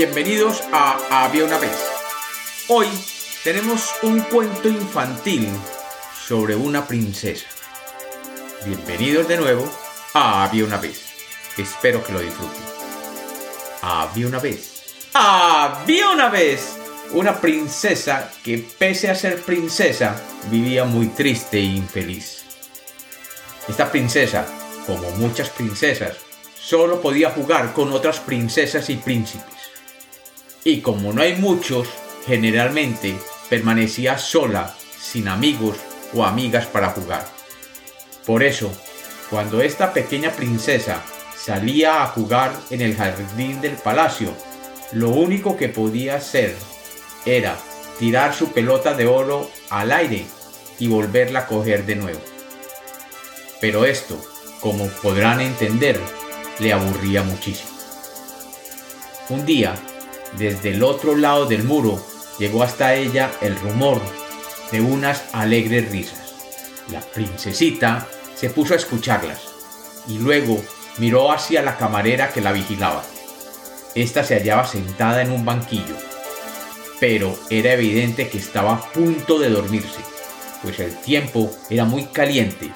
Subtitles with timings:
[0.00, 1.76] bienvenidos a Había una vez.
[2.68, 2.86] Hoy
[3.44, 5.46] tenemos un cuento infantil
[6.26, 7.44] sobre una princesa.
[8.64, 9.70] Bienvenidos de nuevo
[10.14, 11.04] a Había una vez.
[11.58, 12.62] Espero que lo disfruten.
[13.82, 15.10] Había una vez.
[15.12, 16.78] Había una vez
[17.12, 20.18] una princesa que pese a ser princesa
[20.50, 22.44] vivía muy triste e infeliz.
[23.68, 24.46] Esta princesa,
[24.86, 26.16] como muchas princesas,
[26.58, 29.59] solo podía jugar con otras princesas y príncipes.
[30.64, 31.88] Y como no hay muchos,
[32.26, 33.16] generalmente
[33.48, 35.76] permanecía sola, sin amigos
[36.14, 37.26] o amigas para jugar.
[38.26, 38.70] Por eso,
[39.30, 41.02] cuando esta pequeña princesa
[41.36, 44.34] salía a jugar en el jardín del palacio,
[44.92, 46.54] lo único que podía hacer
[47.24, 47.56] era
[47.98, 50.26] tirar su pelota de oro al aire
[50.78, 52.20] y volverla a coger de nuevo.
[53.60, 54.20] Pero esto,
[54.60, 56.00] como podrán entender,
[56.58, 57.70] le aburría muchísimo.
[59.28, 59.74] Un día,
[60.38, 62.04] desde el otro lado del muro,
[62.38, 64.00] llegó hasta ella el rumor
[64.70, 66.34] de unas alegres risas.
[66.90, 69.40] La princesita se puso a escucharlas
[70.08, 70.62] y luego
[70.98, 73.02] miró hacia la camarera que la vigilaba.
[73.94, 75.96] Esta se hallaba sentada en un banquillo
[77.00, 80.00] pero era evidente que estaba a punto de dormirse,
[80.62, 82.70] pues el tiempo era muy caliente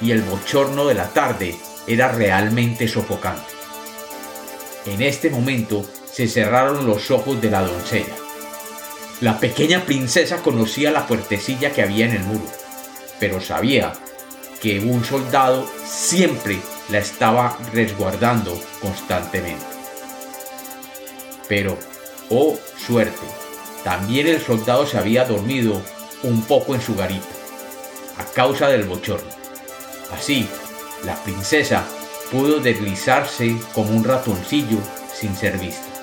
[0.00, 1.56] y el bochorno de la tarde
[1.86, 3.54] era realmente sofocante.
[4.84, 5.84] En este momento
[6.16, 8.14] se cerraron los ojos de la doncella.
[9.20, 12.46] La pequeña princesa conocía la puertecilla que había en el muro,
[13.20, 13.92] pero sabía
[14.62, 19.66] que un soldado siempre la estaba resguardando constantemente.
[21.48, 21.76] Pero,
[22.30, 23.26] oh suerte,
[23.84, 25.82] también el soldado se había dormido
[26.22, 27.26] un poco en su garita,
[28.16, 29.28] a causa del bochorno.
[30.10, 30.48] Así,
[31.04, 31.84] la princesa
[32.32, 34.78] pudo deslizarse como un ratoncillo
[35.14, 35.95] sin ser vista.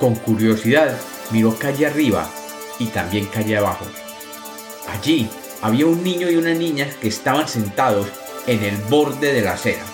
[0.00, 0.98] Con curiosidad
[1.30, 2.28] miró calle arriba
[2.80, 3.84] y también calle abajo.
[4.88, 5.28] Allí
[5.62, 8.08] había un niño y una niña que estaban sentados
[8.48, 9.84] en el borde de la acera.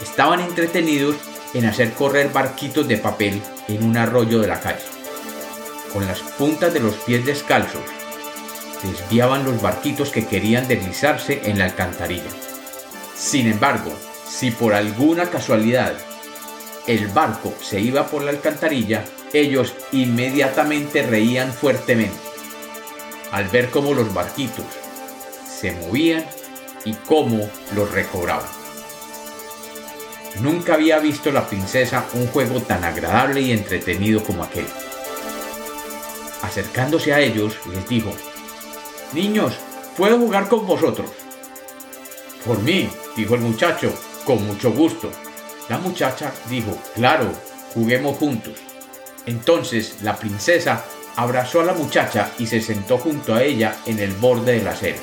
[0.00, 1.16] Estaban entretenidos
[1.54, 5.00] en hacer correr barquitos de papel en un arroyo de la calle
[5.92, 7.82] con las puntas de los pies descalzos,
[8.82, 12.30] desviaban los barquitos que querían deslizarse en la alcantarilla.
[13.14, 13.92] Sin embargo,
[14.28, 15.94] si por alguna casualidad
[16.86, 22.30] el barco se iba por la alcantarilla, ellos inmediatamente reían fuertemente
[23.30, 24.64] al ver cómo los barquitos
[25.48, 26.24] se movían
[26.84, 28.48] y cómo los recobraban.
[30.40, 34.66] Nunca había visto la princesa un juego tan agradable y entretenido como aquel.
[36.42, 38.10] Acercándose a ellos, les dijo,
[39.12, 39.54] Niños,
[39.96, 41.10] ¿puedo jugar con vosotros?
[42.46, 43.92] Por mí, dijo el muchacho,
[44.24, 45.10] con mucho gusto.
[45.70, 47.32] La muchacha dijo, Claro,
[47.72, 48.54] juguemos juntos.
[49.24, 54.10] Entonces la princesa abrazó a la muchacha y se sentó junto a ella en el
[54.10, 54.98] borde de la acera.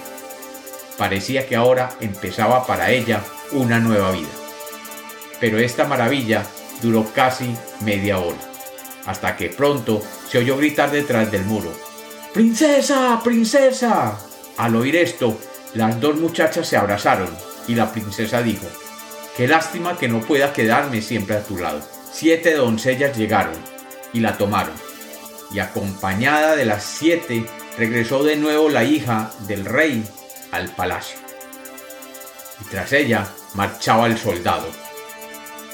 [0.98, 3.24] Parecía que ahora empezaba para ella
[3.54, 4.28] una nueva vida.
[5.40, 6.44] Pero esta maravilla
[6.82, 8.38] duró casi media hora
[9.06, 11.72] hasta que pronto se oyó gritar detrás del muro.
[12.34, 13.22] ¡Princesa!
[13.24, 14.20] ¡Princesa!
[14.58, 15.40] Al oír esto,
[15.76, 17.30] las dos muchachas se abrazaron
[17.70, 18.68] y la princesa dijo,
[19.38, 21.80] Qué lástima que no pueda quedarme siempre a tu lado.
[22.12, 23.54] Siete doncellas llegaron
[24.12, 24.74] y la tomaron,
[25.52, 27.46] y acompañada de las siete
[27.78, 30.04] regresó de nuevo la hija del rey
[30.52, 31.20] al palacio.
[32.62, 34.68] Y tras ella marchaba el soldado,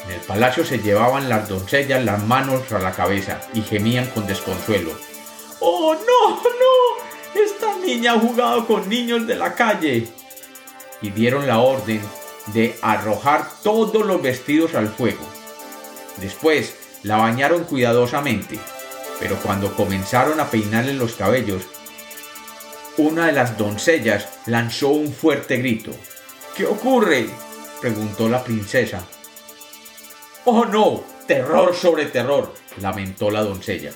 [0.04, 4.26] en el palacio se llevaban las doncellas las manos a la cabeza y gemían con
[4.26, 4.92] desconsuelo.
[5.60, 7.42] ¡Oh, no, no!
[7.42, 10.06] Esta niña ha jugado con niños de la calle.
[11.00, 12.02] Y dieron la orden
[12.46, 15.24] de arrojar todos los vestidos al fuego.
[16.18, 18.58] Después la bañaron cuidadosamente,
[19.20, 21.62] pero cuando comenzaron a peinarle los cabellos,
[22.96, 25.90] una de las doncellas lanzó un fuerte grito.
[26.56, 27.28] ¿Qué ocurre?
[27.80, 29.04] preguntó la princesa.
[30.44, 31.02] ¡Oh no!
[31.26, 33.92] Terror sobre terror, lamentó la doncella,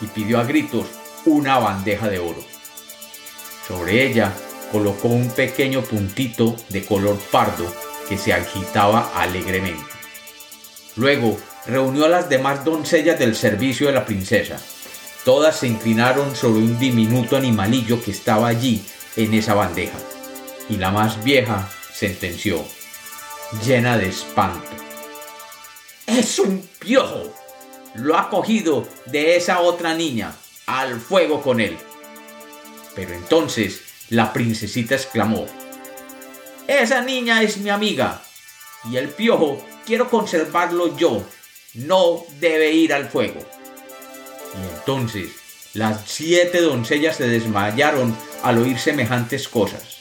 [0.00, 0.86] y pidió a gritos
[1.24, 2.42] una bandeja de oro.
[3.66, 4.32] Sobre ella
[4.70, 7.72] colocó un pequeño puntito de color pardo
[8.08, 9.82] que se agitaba alegremente.
[10.96, 14.58] Luego reunió a las demás doncellas del servicio de la princesa.
[15.24, 18.82] Todas se inclinaron sobre un diminuto animalillo que estaba allí
[19.16, 19.98] en esa bandeja,
[20.68, 22.64] y la más vieja sentenció,
[23.64, 24.68] llena de espanto.
[26.06, 27.34] Es un piojo.
[27.94, 30.34] Lo ha cogido de esa otra niña.
[30.66, 31.76] Al fuego con él.
[32.94, 35.46] Pero entonces la princesita exclamó,
[36.66, 38.22] Esa niña es mi amiga.
[38.90, 41.22] Y el piojo quiero conservarlo yo.
[41.74, 43.40] No debe ir al fuego.
[44.74, 45.30] Entonces
[45.74, 49.98] las siete doncellas se desmayaron al oír semejantes cosas.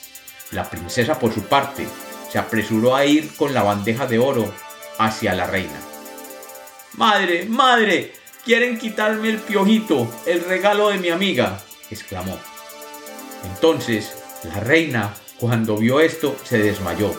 [0.51, 1.85] La princesa, por su parte,
[2.31, 4.53] se apresuró a ir con la bandeja de oro
[4.97, 5.79] hacia la reina.
[6.93, 8.13] Madre, madre,
[8.45, 11.61] quieren quitarme el piojito, el regalo de mi amiga,
[11.91, 12.39] exclamó.
[13.43, 14.13] Entonces
[14.43, 17.13] la reina, cuando vio esto, se desmayó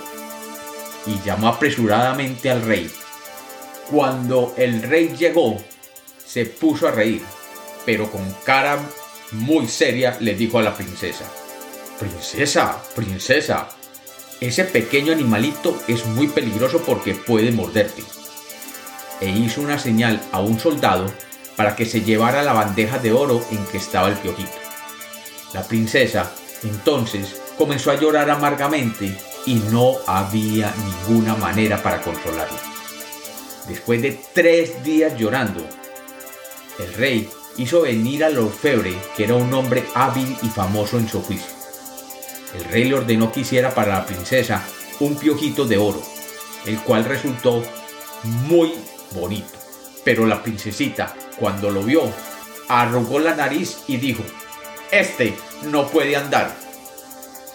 [1.06, 2.90] y llamó apresuradamente al rey.
[3.90, 5.58] Cuando el rey llegó,
[6.24, 7.22] se puso a reír,
[7.86, 8.78] pero con cara
[9.32, 11.24] muy seria le dijo a la princesa,
[11.98, 13.68] Princesa, princesa,
[14.40, 18.04] ese pequeño animalito es muy peligroso porque puede morderte.
[19.20, 21.12] E hizo una señal a un soldado
[21.56, 24.67] para que se llevara la bandeja de oro en que estaba el piojito.
[25.52, 26.30] La princesa
[26.62, 29.16] entonces comenzó a llorar amargamente
[29.46, 32.58] y no había ninguna manera para consolarla.
[33.68, 35.66] Después de tres días llorando,
[36.78, 41.22] el rey hizo venir al orfebre, que era un hombre hábil y famoso en su
[41.22, 41.50] juicio.
[42.54, 44.62] El rey le ordenó que hiciera para la princesa
[45.00, 46.02] un piojito de oro,
[46.66, 47.62] el cual resultó
[48.22, 48.74] muy
[49.12, 49.52] bonito.
[50.04, 52.02] Pero la princesita, cuando lo vio,
[52.68, 54.22] arrugó la nariz y dijo,
[54.90, 56.54] Este no puede andar.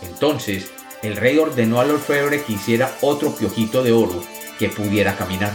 [0.02, 0.70] Entonces
[1.02, 4.24] el rey ordenó al orfebre que hiciera otro piojito de oro
[4.60, 5.54] que pudiera caminar.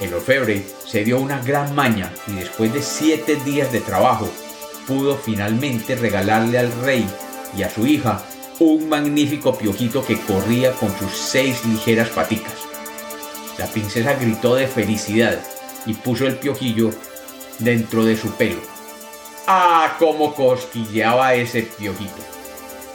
[0.00, 4.30] El orfebre se dio una gran maña y después de siete días de trabajo
[4.86, 7.08] pudo finalmente regalarle al rey
[7.56, 8.22] y a su hija
[8.58, 12.54] un magnífico piojito que corría con sus seis ligeras paticas.
[13.58, 15.40] La princesa gritó de felicidad
[15.86, 16.90] y puso el piojillo
[17.58, 18.73] dentro de su pelo.
[19.46, 22.22] ¡Ah, cómo cosquilleaba ese piojito!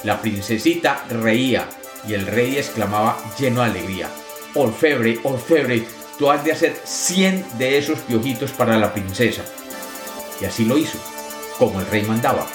[0.03, 1.67] La princesita reía
[2.07, 4.09] y el rey exclamaba lleno de alegría.
[4.55, 5.85] Orfebre, orfebre,
[6.17, 9.43] tú has de hacer 100 de esos piojitos para la princesa.
[10.41, 10.97] Y así lo hizo,
[11.59, 12.47] como el rey mandaba.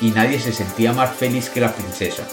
[0.00, 2.24] Y nadie se sentía más feliz que la princesa.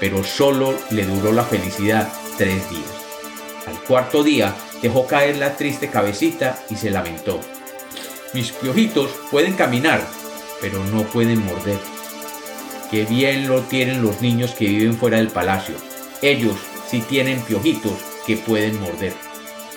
[0.00, 2.90] Pero solo le duró la felicidad tres días.
[3.66, 7.40] Al cuarto día dejó caer la triste cabecita y se lamentó.
[8.32, 10.06] Mis piojitos pueden caminar,
[10.60, 11.78] pero no pueden morder.
[12.90, 15.74] Qué bien lo tienen los niños que viven fuera del palacio.
[16.22, 16.56] Ellos
[16.88, 17.94] sí tienen piojitos
[18.26, 19.12] que pueden morder.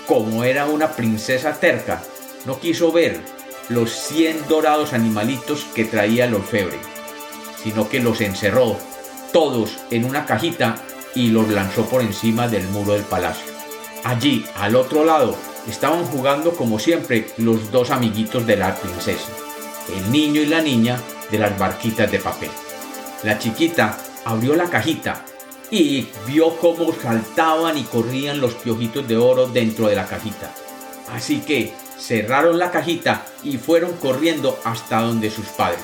[0.06, 2.02] Como era una princesa terca,
[2.46, 3.20] no quiso ver
[3.70, 6.80] los 100 dorados animalitos que traía el orfebre,
[7.64, 8.78] sino que los encerró
[9.32, 10.76] todos en una cajita
[11.14, 13.52] y los lanzó por encima del muro del palacio.
[14.04, 15.36] Allí, al otro lado,
[15.70, 19.30] estaban jugando como siempre los dos amiguitos de la princesa,
[19.96, 21.00] el niño y la niña
[21.32, 22.50] de las barquitas de papel.
[23.24, 25.26] La chiquita abrió la cajita
[25.72, 30.54] y vio cómo saltaban y corrían los piojitos de oro dentro de la cajita.
[31.14, 35.84] Así que cerraron la cajita y fueron corriendo hasta donde sus padres.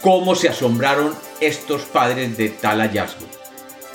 [0.00, 3.26] ¿Cómo se asombraron estos padres de tal hallazgo?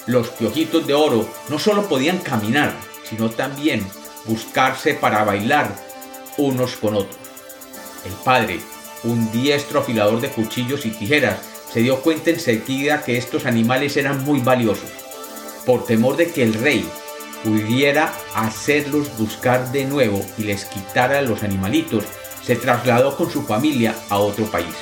[0.05, 2.73] Los piojitos de oro no solo podían caminar,
[3.03, 3.85] sino también
[4.25, 5.69] buscarse para bailar
[6.37, 7.17] unos con otros.
[8.05, 8.61] El padre,
[9.03, 11.39] un diestro afilador de cuchillos y tijeras,
[11.71, 14.89] se dio cuenta enseguida que estos animales eran muy valiosos.
[15.65, 16.87] Por temor de que el rey
[17.43, 22.03] pudiera hacerlos buscar de nuevo y les quitara los animalitos,
[22.43, 24.75] se trasladó con su familia a otro país.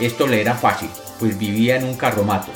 [0.00, 2.50] Esto le era fácil, pues vivía en un carromato,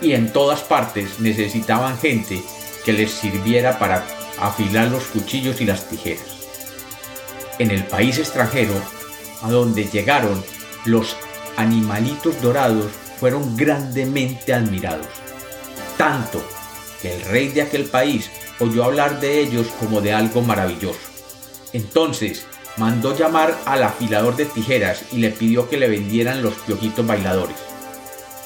[0.00, 2.42] y en todas partes necesitaban gente
[2.84, 4.04] que les sirviera para
[4.40, 6.24] afilar los cuchillos y las tijeras.
[7.58, 8.74] En el país extranjero,
[9.42, 10.42] a donde llegaron,
[10.84, 11.16] los
[11.56, 15.06] animalitos dorados fueron grandemente admirados,
[15.96, 16.42] tanto
[17.00, 21.00] que el rey de aquel país oyó hablar de ellos como de algo maravilloso.
[21.72, 22.44] Entonces
[22.76, 27.56] mandó llamar al afilador de tijeras y le pidió que le vendieran los piojitos bailadores.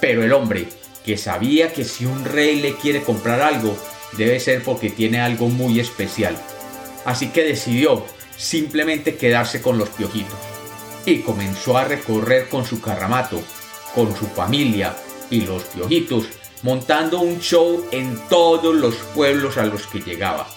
[0.00, 0.68] Pero el hombre,
[1.04, 3.76] que sabía que si un rey le quiere comprar algo,
[4.16, 6.36] debe ser porque tiene algo muy especial.
[7.04, 8.04] Así que decidió
[8.36, 10.55] simplemente quedarse con los piojitos
[11.06, 13.40] y comenzó a recorrer con su carramato,
[13.94, 14.94] con su familia
[15.30, 16.26] y los piojitos,
[16.62, 20.48] montando un show en todos los pueblos a los que llegaba.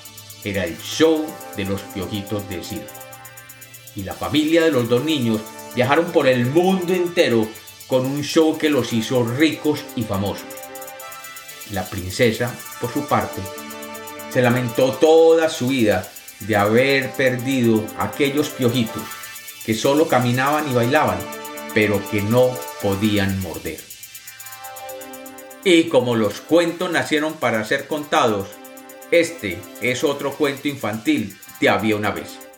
[0.44, 1.26] Era el show
[1.56, 2.94] de los piojitos de circo.
[3.96, 5.40] Y la familia de los dos niños
[5.76, 7.48] viajaron por el mundo entero
[7.88, 10.48] con un show que los hizo ricos y famosos.
[11.72, 12.52] La princesa,
[12.82, 13.42] por su parte,
[14.32, 19.19] se lamentó toda su vida de haber perdido aquellos piojitos
[19.70, 21.20] que solo caminaban y bailaban,
[21.76, 22.50] pero que no
[22.82, 23.80] podían morder.
[25.64, 28.48] Y como los cuentos nacieron para ser contados,
[29.12, 32.49] este es otro cuento infantil de había una vez.